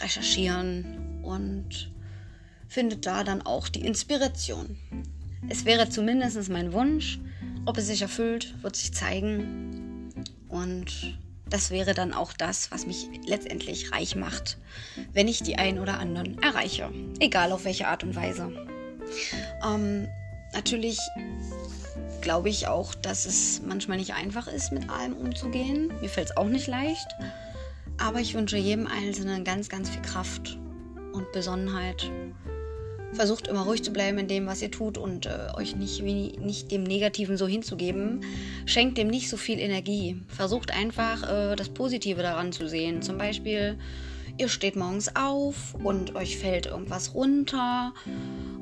recherchieren 0.00 1.20
und 1.22 1.92
findet 2.68 3.04
da 3.06 3.24
dann 3.24 3.42
auch 3.42 3.68
die 3.68 3.84
Inspiration. 3.84 4.76
Es 5.48 5.64
wäre 5.64 5.88
zumindest 5.88 6.48
mein 6.50 6.72
Wunsch. 6.72 7.18
Ob 7.66 7.76
es 7.76 7.88
sich 7.88 8.00
erfüllt, 8.02 8.54
wird 8.62 8.76
sich 8.76 8.94
zeigen. 8.94 10.12
Und 10.48 11.18
das 11.48 11.70
wäre 11.70 11.94
dann 11.94 12.14
auch 12.14 12.32
das, 12.32 12.70
was 12.70 12.86
mich 12.86 13.08
letztendlich 13.26 13.92
reich 13.92 14.14
macht, 14.16 14.58
wenn 15.12 15.28
ich 15.28 15.42
die 15.42 15.56
ein 15.56 15.78
oder 15.78 15.98
anderen 15.98 16.40
erreiche. 16.42 16.90
Egal 17.18 17.52
auf 17.52 17.64
welche 17.64 17.88
Art 17.88 18.04
und 18.04 18.14
Weise. 18.14 18.52
Ähm, 19.66 20.08
natürlich 20.52 20.98
glaube 22.20 22.48
ich 22.48 22.66
auch, 22.68 22.94
dass 22.94 23.26
es 23.26 23.62
manchmal 23.66 23.98
nicht 23.98 24.14
einfach 24.14 24.46
ist, 24.46 24.72
mit 24.72 24.88
allem 24.90 25.14
umzugehen. 25.14 25.92
Mir 26.00 26.08
fällt 26.08 26.30
es 26.30 26.36
auch 26.36 26.48
nicht 26.48 26.66
leicht. 26.66 27.08
Aber 27.98 28.20
ich 28.20 28.34
wünsche 28.34 28.56
jedem 28.56 28.86
Einzelnen 28.86 29.44
ganz, 29.44 29.68
ganz 29.68 29.90
viel 29.90 30.02
Kraft 30.02 30.58
und 31.12 31.30
Besonnenheit. 31.32 32.10
Versucht 33.12 33.48
immer 33.48 33.62
ruhig 33.62 33.82
zu 33.82 33.92
bleiben 33.92 34.18
in 34.18 34.28
dem, 34.28 34.46
was 34.46 34.62
ihr 34.62 34.70
tut 34.70 34.96
und 34.96 35.26
äh, 35.26 35.48
euch 35.56 35.74
nicht, 35.74 36.02
nicht 36.02 36.70
dem 36.70 36.84
Negativen 36.84 37.36
so 37.36 37.46
hinzugeben. 37.46 38.20
Schenkt 38.66 38.96
dem 38.98 39.08
nicht 39.08 39.28
so 39.28 39.36
viel 39.36 39.58
Energie. 39.58 40.22
Versucht 40.28 40.72
einfach 40.72 41.28
äh, 41.28 41.56
das 41.56 41.68
Positive 41.70 42.22
daran 42.22 42.52
zu 42.52 42.68
sehen. 42.68 43.02
Zum 43.02 43.18
Beispiel, 43.18 43.78
ihr 44.40 44.48
steht 44.48 44.74
morgens 44.74 45.14
auf 45.14 45.74
und 45.82 46.16
euch 46.16 46.38
fällt 46.38 46.66
irgendwas 46.66 47.14
runter 47.14 47.92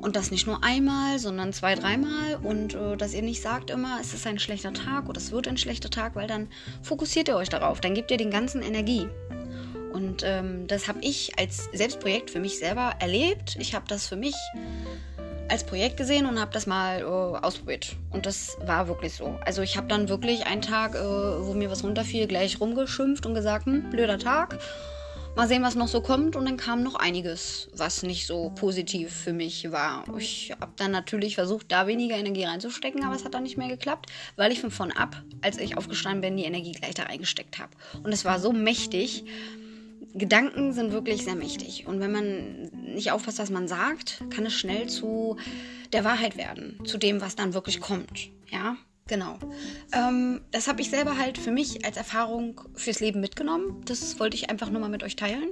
und 0.01 0.15
das 0.15 0.29
nicht 0.29 0.45
nur 0.45 0.63
einmal, 0.63 1.19
sondern 1.19 1.53
zwei, 1.53 1.75
dreimal. 1.75 2.35
Und 2.43 2.75
äh, 2.75 2.97
dass 2.97 3.13
ihr 3.13 3.21
nicht 3.21 3.41
sagt 3.41 3.69
immer, 3.69 3.97
es 4.01 4.13
ist 4.13 4.27
ein 4.27 4.39
schlechter 4.39 4.73
Tag 4.73 5.07
oder 5.07 5.17
es 5.17 5.31
wird 5.31 5.47
ein 5.47 5.57
schlechter 5.57 5.89
Tag, 5.89 6.15
weil 6.15 6.27
dann 6.27 6.49
fokussiert 6.81 7.29
ihr 7.29 7.37
euch 7.37 7.49
darauf. 7.49 7.79
Dann 7.79 7.93
gebt 7.93 8.11
ihr 8.11 8.17
den 8.17 8.29
ganzen 8.29 8.61
Energie. 8.61 9.07
Und 9.93 10.23
ähm, 10.23 10.67
das 10.67 10.87
habe 10.87 10.99
ich 11.01 11.39
als 11.39 11.69
Selbstprojekt 11.73 12.29
für 12.29 12.39
mich 12.39 12.59
selber 12.59 12.95
erlebt. 12.99 13.57
Ich 13.59 13.73
habe 13.73 13.85
das 13.87 14.05
für 14.05 14.17
mich 14.17 14.35
als 15.47 15.63
Projekt 15.63 15.97
gesehen 15.97 16.25
und 16.25 16.39
habe 16.39 16.51
das 16.51 16.67
mal 16.67 16.99
äh, 16.99 17.03
ausprobiert. 17.03 17.95
Und 18.11 18.25
das 18.25 18.57
war 18.65 18.87
wirklich 18.87 19.15
so. 19.15 19.39
Also 19.45 19.61
ich 19.61 19.77
habe 19.77 19.87
dann 19.87 20.09
wirklich 20.09 20.45
einen 20.45 20.61
Tag, 20.61 20.95
äh, 20.95 20.99
wo 20.99 21.53
mir 21.53 21.71
was 21.71 21.83
runterfiel, 21.83 22.27
gleich 22.27 22.59
rumgeschimpft 22.59 23.25
und 23.25 23.33
gesagt, 23.33 23.65
hm, 23.65 23.89
blöder 23.89 24.19
Tag. 24.19 24.59
Mal 25.39 25.47
sehen, 25.47 25.63
was 25.63 25.75
noch 25.75 25.87
so 25.87 26.01
kommt. 26.01 26.35
Und 26.35 26.43
dann 26.43 26.57
kam 26.57 26.83
noch 26.83 26.95
einiges, 26.95 27.69
was 27.73 28.03
nicht 28.03 28.27
so 28.27 28.51
positiv 28.55 29.13
für 29.13 29.31
mich 29.31 29.71
war. 29.71 30.03
Ich 30.17 30.51
habe 30.59 30.73
dann 30.75 30.91
natürlich 30.91 31.35
versucht, 31.35 31.71
da 31.71 31.87
weniger 31.87 32.17
Energie 32.17 32.43
reinzustecken, 32.43 33.05
aber 33.05 33.15
es 33.15 33.23
hat 33.23 33.35
dann 33.35 33.43
nicht 33.43 33.55
mehr 33.55 33.69
geklappt, 33.69 34.07
weil 34.35 34.51
ich 34.51 34.59
von 34.59 34.69
vorn 34.69 34.91
ab, 34.91 35.23
als 35.41 35.57
ich 35.57 35.77
aufgestanden 35.77 36.19
bin, 36.19 36.35
die 36.35 36.43
Energie 36.43 36.73
gleich 36.73 36.95
da 36.95 37.03
reingesteckt 37.03 37.57
habe. 37.57 37.71
Und 38.03 38.11
es 38.11 38.25
war 38.25 38.41
so 38.41 38.51
mächtig. 38.51 39.23
Gedanken 40.13 40.73
sind 40.73 40.91
wirklich 40.91 41.23
sehr 41.23 41.35
mächtig. 41.35 41.87
Und 41.87 42.01
wenn 42.01 42.11
man 42.11 42.69
nicht 42.93 43.13
aufpasst, 43.13 43.39
was 43.39 43.49
man 43.49 43.69
sagt, 43.69 44.21
kann 44.31 44.45
es 44.45 44.53
schnell 44.53 44.87
zu 44.87 45.37
der 45.93 46.03
Wahrheit 46.03 46.35
werden, 46.35 46.77
zu 46.83 46.97
dem, 46.97 47.21
was 47.21 47.37
dann 47.37 47.53
wirklich 47.53 47.79
kommt. 47.79 48.29
Ja, 48.51 48.75
Genau. 49.09 49.39
Ähm, 49.91 50.41
das 50.51 50.67
habe 50.67 50.81
ich 50.81 50.91
selber 50.91 51.17
halt 51.17 51.39
für 51.39 51.49
mich 51.49 51.83
als 51.83 51.97
Erfahrung 51.97 52.61
fürs 52.75 52.99
Leben 52.99 53.19
mitgenommen. 53.19 53.81
Das 53.85 54.19
wollte 54.19 54.37
ich 54.37 54.51
einfach 54.51 54.69
nur 54.69 54.79
mal 54.79 54.89
mit 54.89 55.03
euch 55.03 55.15
teilen. 55.15 55.49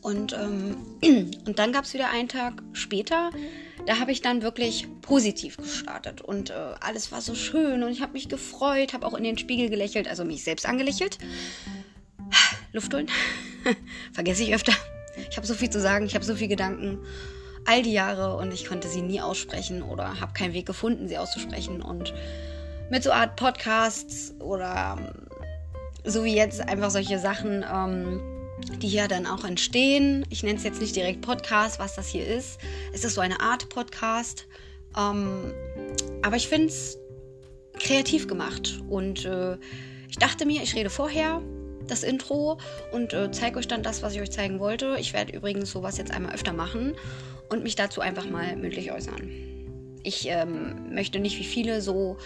Und, 0.00 0.32
ähm, 0.32 0.76
und 1.46 1.58
dann 1.58 1.72
gab 1.72 1.84
es 1.84 1.92
wieder 1.92 2.10
einen 2.10 2.28
Tag 2.28 2.62
später, 2.72 3.30
da 3.84 4.00
habe 4.00 4.12
ich 4.12 4.22
dann 4.22 4.40
wirklich 4.40 4.88
positiv 5.02 5.58
gestartet. 5.58 6.22
Und 6.22 6.48
äh, 6.48 6.54
alles 6.80 7.12
war 7.12 7.20
so 7.20 7.34
schön 7.34 7.82
und 7.82 7.90
ich 7.90 8.00
habe 8.00 8.14
mich 8.14 8.30
gefreut, 8.30 8.94
habe 8.94 9.06
auch 9.06 9.14
in 9.14 9.24
den 9.24 9.36
Spiegel 9.36 9.68
gelächelt, 9.68 10.08
also 10.08 10.24
mich 10.24 10.42
selbst 10.42 10.66
angelächelt. 10.66 11.18
Luft 12.72 12.94
holen. 12.94 13.08
Vergesse 14.14 14.42
ich 14.42 14.54
öfter. 14.54 14.72
Ich 15.30 15.36
habe 15.36 15.46
so 15.46 15.52
viel 15.52 15.68
zu 15.68 15.82
sagen, 15.82 16.06
ich 16.06 16.14
habe 16.14 16.24
so 16.24 16.34
viele 16.34 16.48
Gedanken. 16.48 16.98
All 17.66 17.82
die 17.82 17.92
Jahre 17.92 18.36
und 18.36 18.54
ich 18.54 18.64
konnte 18.64 18.88
sie 18.88 19.02
nie 19.02 19.20
aussprechen 19.20 19.82
oder 19.82 20.20
habe 20.20 20.32
keinen 20.32 20.54
Weg 20.54 20.64
gefunden, 20.64 21.08
sie 21.08 21.18
auszusprechen. 21.18 21.82
Und 21.82 22.14
mit 22.90 23.02
so 23.02 23.10
Art 23.10 23.36
Podcasts 23.36 24.34
oder 24.40 24.98
ähm, 24.98 25.26
so 26.04 26.24
wie 26.24 26.34
jetzt 26.34 26.60
einfach 26.60 26.90
solche 26.90 27.18
Sachen, 27.18 27.64
ähm, 27.72 28.20
die 28.80 28.88
hier 28.88 29.08
dann 29.08 29.26
auch 29.26 29.44
entstehen. 29.44 30.24
Ich 30.30 30.42
nenne 30.42 30.56
es 30.58 30.64
jetzt 30.64 30.80
nicht 30.80 30.94
direkt 30.94 31.20
Podcast, 31.20 31.78
was 31.78 31.94
das 31.96 32.08
hier 32.08 32.26
ist. 32.26 32.58
Es 32.92 33.04
ist 33.04 33.14
so 33.14 33.20
eine 33.20 33.40
Art 33.40 33.68
Podcast. 33.68 34.46
Ähm, 34.96 35.52
aber 36.22 36.36
ich 36.36 36.48
finde 36.48 36.68
es 36.68 36.96
kreativ 37.78 38.26
gemacht. 38.26 38.80
Und 38.88 39.24
äh, 39.24 39.56
ich 40.08 40.16
dachte 40.16 40.46
mir, 40.46 40.62
ich 40.62 40.74
rede 40.74 40.90
vorher 40.90 41.42
das 41.86 42.02
Intro 42.02 42.58
und 42.92 43.12
äh, 43.12 43.30
zeige 43.30 43.58
euch 43.58 43.68
dann 43.68 43.82
das, 43.82 44.02
was 44.02 44.14
ich 44.14 44.20
euch 44.20 44.30
zeigen 44.30 44.58
wollte. 44.58 44.96
Ich 44.98 45.12
werde 45.12 45.32
übrigens 45.32 45.70
sowas 45.70 45.98
jetzt 45.98 46.10
einmal 46.10 46.34
öfter 46.34 46.52
machen 46.52 46.94
und 47.48 47.62
mich 47.62 47.76
dazu 47.76 48.00
einfach 48.00 48.28
mal 48.28 48.56
mündlich 48.56 48.92
äußern. 48.92 49.30
Ich 50.02 50.28
ähm, 50.28 50.94
möchte 50.94 51.18
nicht 51.18 51.38
wie 51.38 51.44
viele 51.44 51.80
so 51.80 52.16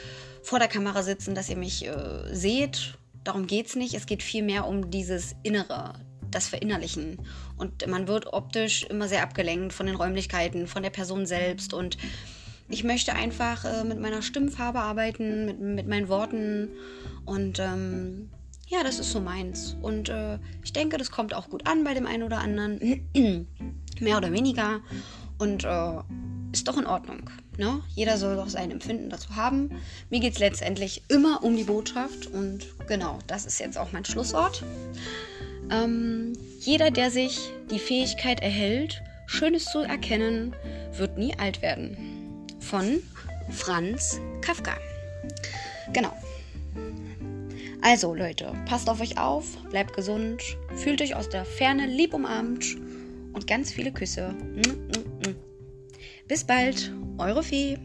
vor 0.43 0.59
der 0.59 0.69
Kamera 0.69 1.03
sitzen, 1.03 1.35
dass 1.35 1.49
ihr 1.49 1.57
mich 1.57 1.87
äh, 1.87 2.35
seht. 2.35 2.95
Darum 3.25 3.47
geht 3.47 3.67
es 3.67 3.77
nicht. 3.77 3.95
Es 3.95 4.07
geht 4.07 4.23
vielmehr 4.23 4.67
um 4.67 4.91
dieses 4.91 5.35
Innere, 5.43 5.95
das 6.31 6.49
Verinnerlichen. 6.49 7.19
Und 7.57 7.87
man 7.87 8.09
wird 8.09 8.33
optisch 8.33 8.85
immer 8.85 9.09
sehr 9.09 9.23
abgelenkt 9.23 9.73
von 9.73 9.87
den 9.87 9.97
Räumlichkeiten, 9.97 10.67
von 10.67 10.83
der 10.83 10.91
Person 10.91 11.27
selbst. 11.27 11.75
Und 11.75 11.99
ich 12.69 12.85
möchte 12.85 13.15
einfach 13.15 13.65
äh, 13.65 13.85
mit 13.85 14.01
meiner 14.01 14.23
Stimmfarbe 14.23 14.81
arbeiten, 14.81 15.45
mit, 15.45 15.61
mit 15.61 15.89
meinen 15.89 16.09
Worten. 16.09 16.69
Und 17.27 17.59
ähm, 17.59 18.31
ja, 18.69 18.85
das 18.85 19.01
ist 19.01 19.11
so 19.11 19.21
meins. 19.21 19.77
Und 19.83 20.09
äh, 20.09 20.39
ich 20.63 20.73
denke, 20.73 20.97
das 20.97 21.11
kommt 21.11 21.35
auch 21.35 21.51
gut 21.51 21.67
an 21.67 21.83
bei 21.83 21.93
dem 21.93 22.07
einen 22.07 22.23
oder 22.23 22.39
anderen. 22.39 22.79
Mehr 24.01 24.17
oder 24.17 24.33
weniger. 24.33 24.81
Und 25.41 25.65
äh, 25.65 25.99
ist 26.53 26.69
doch 26.69 26.77
in 26.77 26.87
Ordnung. 26.87 27.31
Ne? 27.57 27.83
Jeder 27.95 28.19
soll 28.19 28.37
doch 28.37 28.49
sein 28.49 28.71
Empfinden 28.71 29.09
dazu 29.09 29.37
haben. 29.37 29.71
Mir 30.11 30.21
geht 30.21 30.35
es 30.35 30.39
letztendlich 30.39 31.03
immer 31.09 31.43
um 31.43 31.57
die 31.57 31.65
Botschaft. 31.65 32.27
Und 32.27 32.67
genau, 32.87 33.19
das 33.27 33.47
ist 33.47 33.59
jetzt 33.59 33.79
auch 33.79 33.93
mein 33.93 34.05
Schlusswort. 34.05 34.63
Ähm, 35.71 36.35
jeder, 36.61 36.91
der 36.91 37.11
sich 37.11 37.39
die 37.71 37.79
Fähigkeit 37.79 38.41
erhält, 38.41 39.03
Schönes 39.27 39.65
zu 39.65 39.79
erkennen, 39.79 40.55
wird 40.93 41.17
nie 41.17 41.35
alt 41.39 41.63
werden. 41.63 41.97
Von 42.59 43.03
Franz 43.51 44.21
Kafka. 44.43 44.77
Genau. 45.95 46.13
Also 47.81 48.15
Leute, 48.15 48.53
passt 48.67 48.91
auf 48.91 49.01
euch 49.01 49.19
auf, 49.19 49.57
bleibt 49.71 49.97
gesund, 49.97 50.43
fühlt 50.77 51.01
euch 51.01 51.15
aus 51.15 51.31
der 51.31 51.47
Ferne 51.47 51.87
lieb 51.87 52.13
umarmt 52.13 52.77
und 53.33 53.47
ganz 53.47 53.73
viele 53.73 53.91
Küsse. 53.91 54.35
Bis 56.31 56.45
bald, 56.45 56.93
eure 57.19 57.43
Fee. 57.43 57.77